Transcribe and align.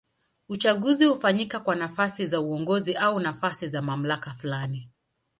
Uchaguzi 0.49 1.05
hufanyika 1.05 1.59
kwa 1.59 1.75
nafasi 1.75 2.27
za 2.27 2.41
uongozi 2.41 2.93
au 2.95 3.19
nafasi 3.19 3.67
za 3.67 3.81
mamlaka 3.81 4.31
fulani. 4.33 4.89